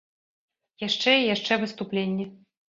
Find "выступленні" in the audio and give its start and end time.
1.65-2.29